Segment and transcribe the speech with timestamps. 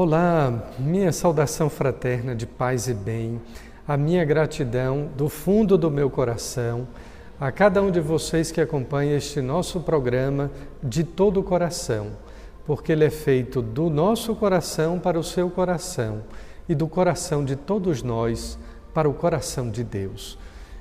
[0.00, 3.40] Olá, minha saudação fraterna de paz e bem,
[3.84, 6.86] a minha gratidão do fundo do meu coração
[7.40, 12.12] a cada um de vocês que acompanha este nosso programa de todo o coração,
[12.64, 16.22] porque ele é feito do nosso coração para o seu coração
[16.68, 18.56] e do coração de todos nós
[18.94, 20.38] para o coração de Deus.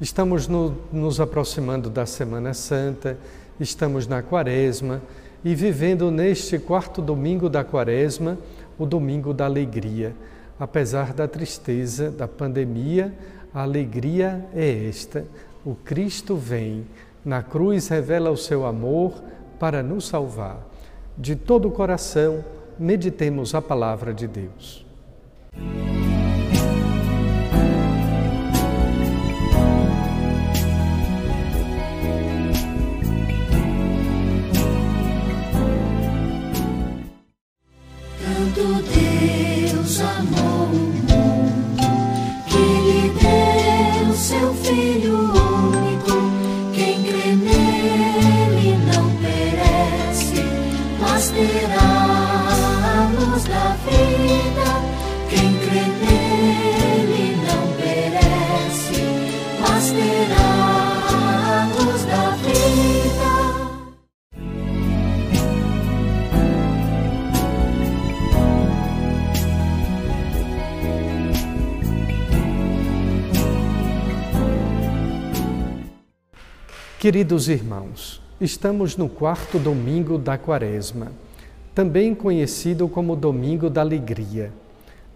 [0.00, 3.18] Estamos no, nos aproximando da Semana Santa,
[3.58, 5.02] estamos na Quaresma
[5.44, 8.38] e vivendo neste quarto domingo da Quaresma
[8.80, 10.14] o domingo da alegria.
[10.58, 13.14] Apesar da tristeza da pandemia,
[13.52, 15.24] a alegria é esta:
[15.64, 16.86] o Cristo vem,
[17.22, 19.22] na cruz revela o seu amor
[19.58, 20.66] para nos salvar.
[21.16, 22.42] De todo o coração,
[22.78, 24.86] meditemos a palavra de Deus.
[77.00, 81.10] Queridos irmãos, estamos no quarto domingo da Quaresma,
[81.74, 84.52] também conhecido como Domingo da Alegria.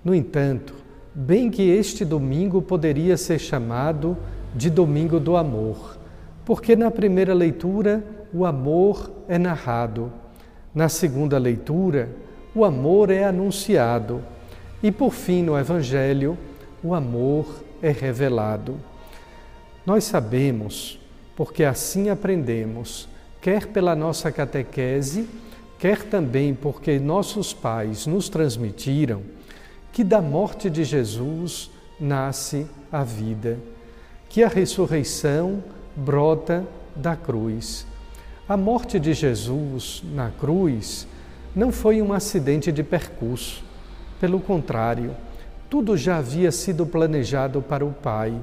[0.02, 0.72] No entanto,
[1.14, 4.16] bem que este domingo poderia ser chamado
[4.54, 5.98] de Domingo do Amor,
[6.44, 10.12] porque na primeira leitura o amor é narrado,
[10.74, 12.08] na segunda leitura
[12.54, 14.22] o amor é anunciado.
[14.82, 16.38] E por fim no Evangelho
[16.82, 18.76] o amor é revelado.
[19.84, 21.00] Nós sabemos
[21.36, 23.08] porque assim aprendemos,
[23.40, 25.28] quer pela nossa catequese,
[25.78, 29.22] quer também porque nossos pais nos transmitiram,
[29.92, 33.58] que da morte de Jesus nasce a vida,
[34.34, 35.62] que a ressurreição
[35.94, 37.86] brota da cruz.
[38.48, 41.06] A morte de Jesus na cruz
[41.54, 43.62] não foi um acidente de percurso,
[44.20, 45.14] pelo contrário,
[45.70, 48.34] tudo já havia sido planejado para o Pai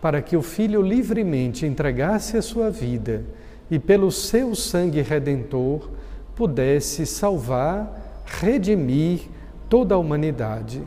[0.00, 3.22] para que o Filho livremente entregasse a sua vida
[3.70, 5.90] e, pelo seu sangue redentor,
[6.34, 9.28] pudesse salvar, redimir
[9.68, 10.82] toda a humanidade.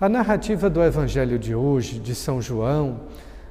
[0.00, 3.02] A narrativa do Evangelho de hoje, de São João,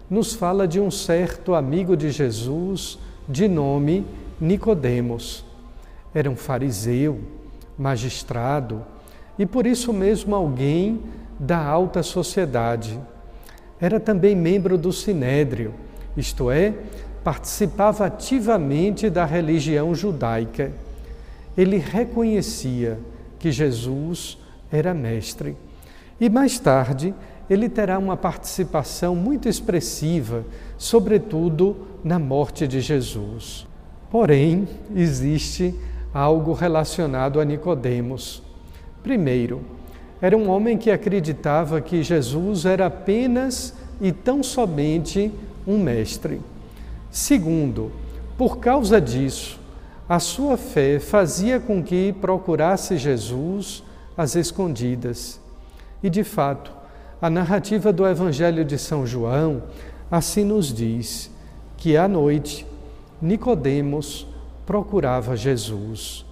[0.10, 2.98] nos fala de um certo amigo de Jesus
[3.28, 4.06] de nome
[4.40, 5.46] Nicodemos.
[6.14, 7.20] Era um fariseu,
[7.78, 8.84] magistrado
[9.38, 11.02] e por isso mesmo alguém
[11.40, 13.00] da alta sociedade
[13.80, 15.74] era também membro do Sinédrio,
[16.18, 16.74] isto é,
[17.24, 20.72] participava ativamente da religião judaica.
[21.58, 23.00] Ele reconhecia
[23.38, 24.38] que Jesus
[24.72, 25.56] era mestre.
[26.20, 27.14] E mais tarde,
[27.50, 30.46] ele terá uma participação muito expressiva,
[30.78, 33.68] sobretudo na morte de Jesus.
[34.12, 35.74] Porém, existe
[36.14, 38.44] algo relacionado a Nicodemos.
[39.02, 39.62] Primeiro,
[40.22, 45.32] era um homem que acreditava que Jesus era apenas e tão somente
[45.66, 46.42] um mestre.
[47.10, 47.92] Segundo,
[48.38, 49.60] por causa disso,
[50.08, 53.84] a sua fé fazia com que procurasse Jesus
[54.18, 55.40] às escondidas.
[56.02, 56.79] E de fato,
[57.22, 59.64] a narrativa do Evangelho de São João
[60.10, 61.30] assim nos diz
[61.76, 62.66] que à noite
[63.22, 64.26] Nicodemos
[64.66, 66.26] procurava Jesus.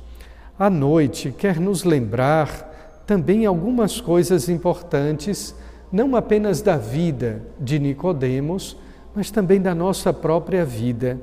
[0.57, 5.53] A noite quer nos lembrar também algumas coisas importantes,
[5.91, 8.77] não apenas da vida de Nicodemos,
[9.13, 11.19] mas também da nossa própria vida.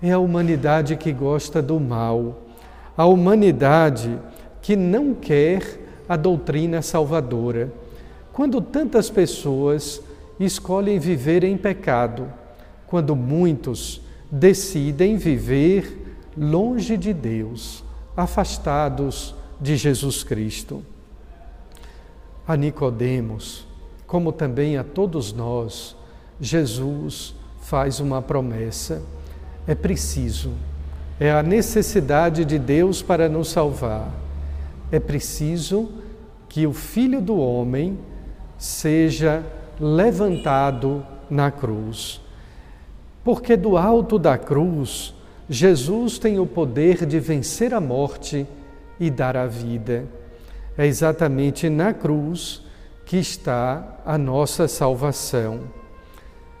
[0.00, 2.42] É a humanidade que gosta do mal,
[2.96, 4.18] a humanidade
[4.62, 7.72] que não quer a doutrina salvadora.
[8.36, 10.02] Quando tantas pessoas
[10.38, 12.30] escolhem viver em pecado,
[12.86, 17.82] quando muitos decidem viver longe de Deus,
[18.14, 20.84] afastados de Jesus Cristo.
[22.46, 23.66] A Nicodemos,
[24.06, 25.96] como também a todos nós,
[26.38, 29.02] Jesus faz uma promessa.
[29.66, 30.50] É preciso,
[31.18, 34.12] é a necessidade de Deus para nos salvar.
[34.92, 35.88] É preciso
[36.50, 37.98] que o Filho do Homem
[38.58, 39.44] seja
[39.80, 42.20] levantado na cruz.
[43.24, 45.14] Porque do alto da cruz,
[45.48, 48.46] Jesus tem o poder de vencer a morte
[48.98, 50.04] e dar a vida.
[50.76, 52.62] É exatamente na cruz
[53.04, 55.60] que está a nossa salvação.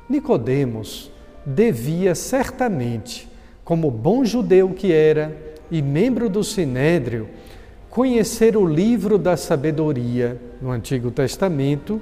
[0.08, 1.10] Nicodemos
[1.44, 3.28] devia certamente,
[3.64, 5.36] como bom judeu que era
[5.70, 7.28] e membro do Sinédrio,
[7.96, 11.98] conhecer o livro da sabedoria no Antigo Testamento,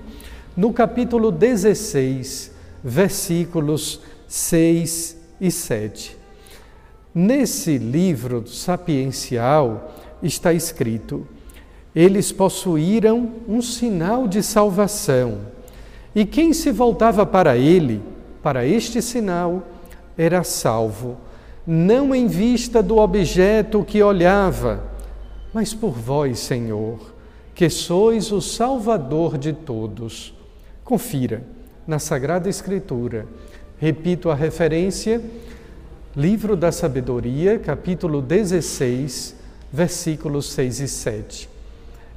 [0.56, 2.50] no capítulo 16,
[2.82, 6.16] versículos 6 e 7.
[7.14, 11.28] Nesse livro sapiencial está escrito:
[11.94, 15.42] Eles possuíram um sinal de salvação,
[16.12, 18.02] e quem se voltava para ele,
[18.42, 19.62] para este sinal,
[20.18, 21.16] era salvo,
[21.64, 24.92] não em vista do objeto que olhava,
[25.54, 27.14] mas por vós, Senhor,
[27.54, 30.34] que sois o Salvador de todos.
[30.82, 31.44] Confira
[31.86, 33.24] na Sagrada Escritura.
[33.78, 35.22] Repito a referência,
[36.16, 39.36] Livro da Sabedoria, capítulo 16,
[39.72, 41.48] versículos 6 e 7.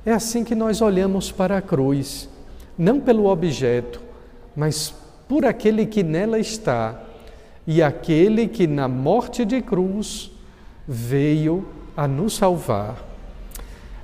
[0.03, 2.27] É assim que nós olhamos para a cruz,
[2.75, 4.01] não pelo objeto,
[4.55, 4.93] mas
[5.27, 7.03] por aquele que nela está
[7.67, 10.31] e aquele que na morte de cruz
[10.87, 13.06] veio a nos salvar.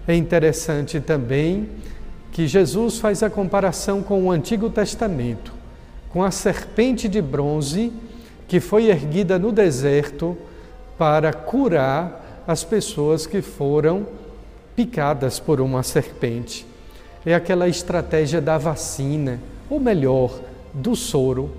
[0.07, 1.69] É interessante também
[2.31, 5.53] que Jesus faz a comparação com o Antigo Testamento,
[6.09, 7.93] com a serpente de bronze
[8.47, 10.37] que foi erguida no deserto
[10.97, 14.05] para curar as pessoas que foram
[14.75, 16.65] picadas por uma serpente.
[17.25, 19.39] É aquela estratégia da vacina,
[19.69, 20.39] ou melhor,
[20.73, 21.51] do soro.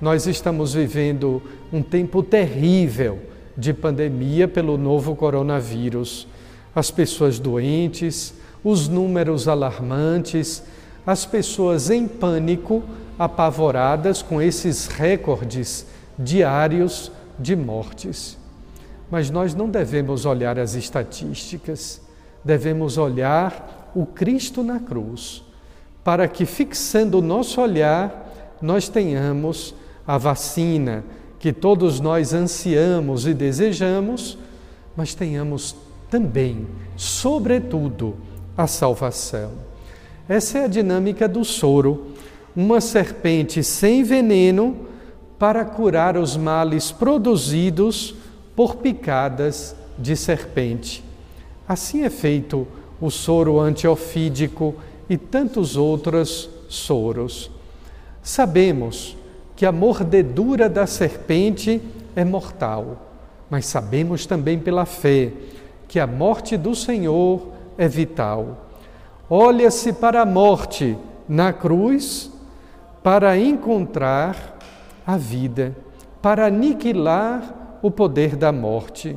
[0.00, 1.42] Nós estamos vivendo
[1.72, 3.18] um tempo terrível
[3.56, 6.26] de pandemia pelo novo coronavírus.
[6.74, 10.62] As pessoas doentes, os números alarmantes,
[11.06, 12.82] as pessoas em pânico,
[13.18, 15.86] apavoradas com esses recordes
[16.18, 18.38] diários de mortes.
[19.10, 22.00] Mas nós não devemos olhar as estatísticas,
[22.44, 25.44] devemos olhar o Cristo na cruz,
[26.02, 29.74] para que, fixando o nosso olhar, nós tenhamos
[30.06, 31.04] a vacina
[31.38, 34.38] que todos nós ansiamos e desejamos,
[34.96, 35.76] mas tenhamos
[36.14, 38.14] também, sobretudo,
[38.56, 39.50] a salvação.
[40.28, 42.12] Essa é a dinâmica do soro,
[42.54, 44.76] uma serpente sem veneno
[45.40, 48.14] para curar os males produzidos
[48.54, 51.02] por picadas de serpente.
[51.66, 52.64] Assim é feito
[53.00, 54.76] o soro antiofídico
[55.10, 57.50] e tantos outros soros.
[58.22, 59.16] Sabemos
[59.56, 61.82] que a mordedura da serpente
[62.14, 63.04] é mortal,
[63.50, 65.32] mas sabemos também pela fé
[65.88, 68.66] que a morte do Senhor é vital.
[69.28, 70.96] Olha-se para a morte
[71.28, 72.30] na cruz
[73.02, 74.58] para encontrar
[75.06, 75.76] a vida,
[76.22, 79.16] para aniquilar o poder da morte.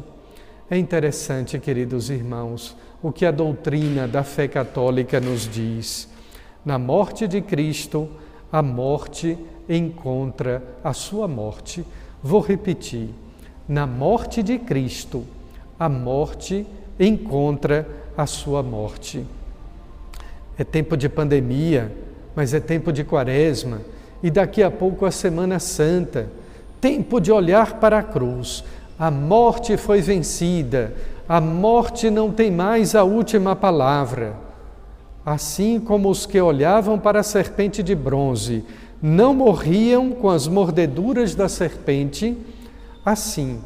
[0.69, 6.09] É interessante, queridos irmãos, o que a doutrina da fé católica nos diz.
[6.65, 8.09] Na morte de Cristo,
[8.51, 9.37] a morte
[9.69, 11.85] encontra a sua morte.
[12.21, 13.09] Vou repetir.
[13.67, 15.23] Na morte de Cristo,
[15.79, 16.65] a morte
[16.99, 19.25] encontra a sua morte.
[20.57, 21.91] É tempo de pandemia,
[22.35, 23.81] mas é tempo de quaresma
[24.23, 26.27] e daqui a pouco a Semana Santa.
[26.81, 28.63] Tempo de olhar para a cruz.
[28.97, 30.93] A morte foi vencida,
[31.29, 34.35] a morte não tem mais a última palavra.
[35.23, 38.63] Assim como os que olhavam para a serpente de bronze
[39.01, 42.35] não morriam com as mordeduras da serpente,
[43.05, 43.59] assim,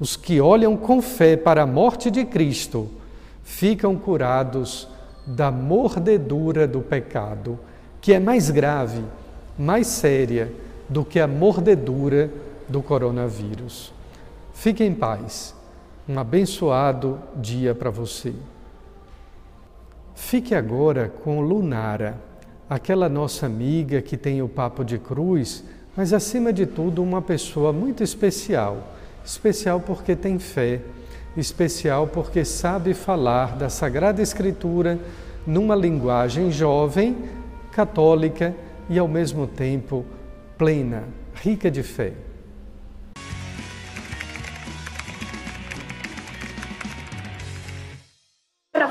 [0.00, 2.88] os que olham com fé para a morte de Cristo
[3.44, 4.88] ficam curados
[5.26, 7.58] da mordedura do pecado,
[8.00, 9.04] que é mais grave,
[9.58, 10.50] mais séria
[10.88, 12.30] do que a mordedura
[12.66, 13.92] do coronavírus.
[14.54, 15.54] Fique em paz.
[16.08, 18.32] Um abençoado dia para você.
[20.14, 22.18] Fique agora com Lunara,
[22.68, 25.62] aquela nossa amiga que tem o papo de cruz,
[25.96, 28.78] mas acima de tudo uma pessoa muito especial.
[29.24, 30.80] Especial porque tem fé
[31.36, 34.98] especial porque sabe falar da Sagrada Escritura
[35.46, 37.16] numa linguagem jovem,
[37.72, 38.54] católica
[38.88, 40.04] e ao mesmo tempo
[40.58, 42.12] plena, rica de fé.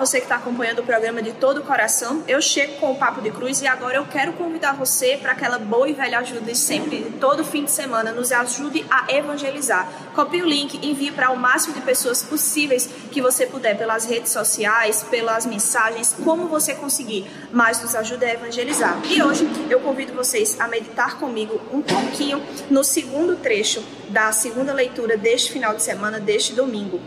[0.10, 2.24] Você que está acompanhando o programa de todo o coração.
[2.28, 5.60] Eu chego com o Papo de Cruz e agora eu quero convidar você para aquela
[5.60, 8.12] boa e velha ajuda de sempre, todo fim de semana.
[8.12, 9.88] Nos ajude a evangelizar.
[10.16, 14.32] Copie o link, envie para o máximo de pessoas possíveis que você puder, pelas redes
[14.32, 17.30] sociais, pelas mensagens, como você conseguir.
[17.52, 19.00] Mas nos ajude a evangelizar.
[19.06, 24.74] E hoje eu convido vocês a meditar comigo um pouquinho no segundo trecho da segunda
[24.74, 27.00] leitura deste final de semana, deste domingo.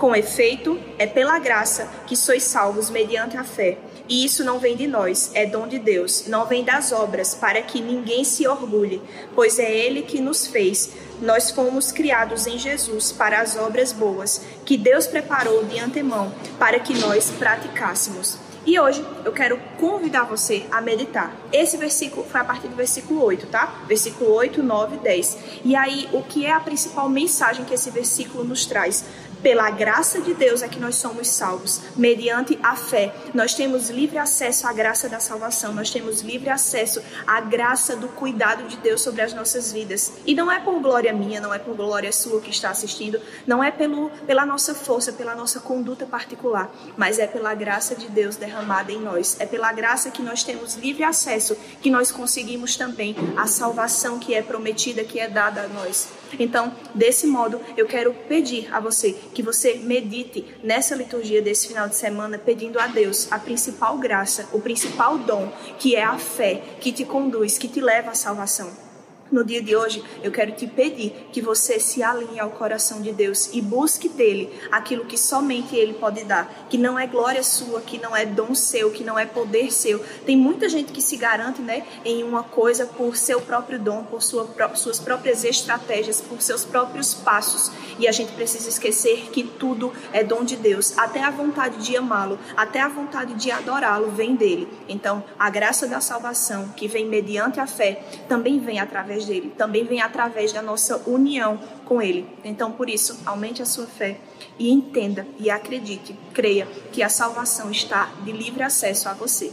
[0.00, 3.76] Com efeito, é pela graça que sois salvos mediante a fé.
[4.08, 7.60] E isso não vem de nós, é dom de Deus, não vem das obras, para
[7.60, 9.02] que ninguém se orgulhe,
[9.34, 10.92] pois é Ele que nos fez.
[11.20, 16.80] Nós fomos criados em Jesus para as obras boas, que Deus preparou de antemão para
[16.80, 18.38] que nós praticássemos.
[18.64, 21.34] E hoje eu quero convidar você a meditar.
[21.50, 23.82] Esse versículo foi a partir do versículo 8, tá?
[23.86, 25.38] Versículo 8, 9 10.
[25.64, 29.04] E aí, o que é a principal mensagem que esse versículo nos traz?
[29.42, 33.14] Pela graça de Deus é que nós somos salvos, mediante a fé.
[33.32, 38.08] Nós temos livre acesso à graça da salvação, nós temos livre acesso à graça do
[38.08, 40.12] cuidado de Deus sobre as nossas vidas.
[40.26, 43.64] E não é por glória minha, não é por glória sua que está assistindo, não
[43.64, 48.36] é pelo, pela nossa força, pela nossa conduta particular, mas é pela graça de Deus
[48.36, 49.36] derramada em nós.
[49.40, 54.34] É pela graça que nós temos livre acesso, que nós conseguimos também a salvação que
[54.34, 56.19] é prometida, que é dada a nós.
[56.38, 61.88] Então, desse modo, eu quero pedir a você que você medite nessa liturgia desse final
[61.88, 66.62] de semana, pedindo a Deus a principal graça, o principal dom, que é a fé,
[66.80, 68.89] que te conduz, que te leva à salvação.
[69.30, 73.12] No dia de hoje, eu quero te pedir que você se alinhe ao coração de
[73.12, 77.80] Deus e busque dele aquilo que somente ele pode dar, que não é glória sua,
[77.80, 80.00] que não é dom seu, que não é poder seu.
[80.26, 84.20] Tem muita gente que se garante, né, em uma coisa por seu próprio dom, por
[84.20, 87.70] sua, suas próprias estratégias, por seus próprios passos.
[88.00, 91.96] E a gente precisa esquecer que tudo é dom de Deus, até a vontade de
[91.96, 94.66] amá-lo, até a vontade de adorá-lo vem dele.
[94.88, 99.52] Então, a graça da salvação, que vem mediante a fé, também vem através através dele,
[99.56, 102.26] também vem através da nossa união com ele.
[102.44, 104.18] Então, por isso, aumente a sua fé
[104.58, 109.52] e entenda e acredite, creia que a salvação está de livre acesso a você.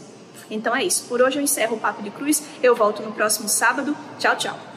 [0.50, 1.06] Então é isso.
[1.10, 2.42] Por hoje eu encerro o Papo de Cruz.
[2.64, 3.96] Eu volto no próximo sábado.
[4.18, 4.77] Tchau, tchau.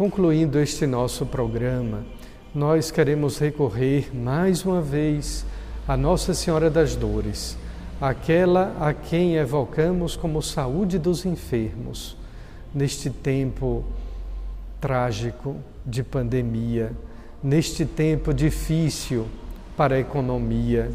[0.00, 2.06] Concluindo este nosso programa,
[2.54, 5.44] nós queremos recorrer mais uma vez
[5.86, 7.54] a Nossa Senhora das Dores,
[8.00, 12.16] aquela a quem evocamos como saúde dos enfermos,
[12.74, 13.84] neste tempo
[14.80, 16.92] trágico de pandemia,
[17.42, 19.26] neste tempo difícil
[19.76, 20.90] para a economia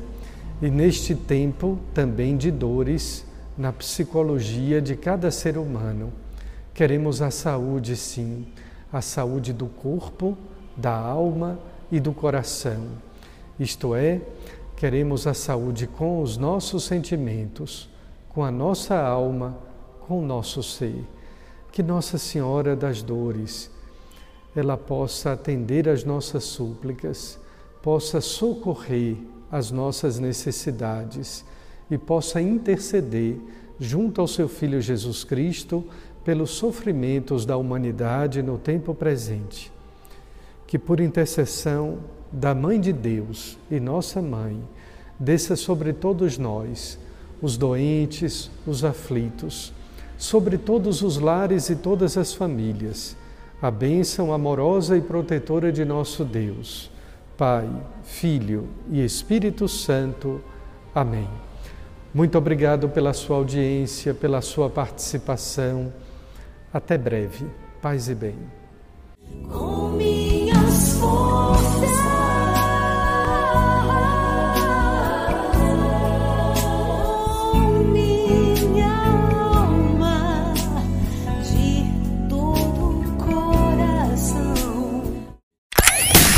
[0.59, 3.23] e neste tempo também de dores
[3.55, 6.11] na psicologia de cada ser humano.
[6.73, 8.47] Queremos a saúde, sim
[8.95, 10.37] a saúde do corpo,
[10.77, 11.59] da alma
[11.91, 12.87] e do coração.
[13.59, 14.21] Isto é,
[14.77, 17.89] queremos a saúde com os nossos sentimentos,
[18.29, 19.57] com a nossa alma,
[20.07, 21.03] com o nosso ser.
[21.73, 23.69] Que Nossa Senhora das Dores
[24.55, 27.37] ela possa atender às nossas súplicas,
[27.83, 29.17] possa socorrer
[29.51, 31.43] as nossas necessidades
[31.91, 33.37] e possa interceder
[33.77, 35.83] junto ao seu Filho Jesus Cristo
[36.25, 39.71] pelos sofrimentos da humanidade no tempo presente.
[40.65, 41.99] Que por intercessão
[42.31, 44.59] da Mãe de Deus e nossa Mãe,
[45.19, 46.99] desça sobre todos nós,
[47.41, 49.71] os doentes, os aflitos,
[50.17, 53.15] sobre todos os lares e todas as famílias,
[53.61, 56.89] a bênção amorosa e protetora de nosso Deus,
[57.37, 57.69] Pai,
[58.03, 60.41] Filho e Espírito Santo.
[60.93, 61.29] Amém.
[62.13, 65.91] Muito obrigado pela sua audiência, pela sua participação.
[66.73, 67.47] Até breve.
[67.81, 68.35] Paz e bem.
[69.49, 72.05] Com minhas forças.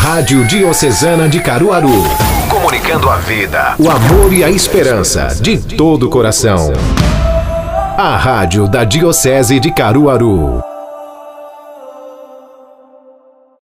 [0.07, 2.03] Rádio Diocesana de Caruaru.
[2.49, 6.71] Comunicando a vida, o amor e a esperança de todo o coração.
[7.99, 10.66] A Rádio da Diocese de Caruaru.